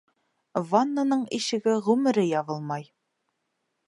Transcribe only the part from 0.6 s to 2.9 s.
Ваннаның ишеге ғүмере ябылмай!